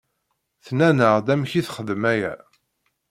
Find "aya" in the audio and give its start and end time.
2.13-2.33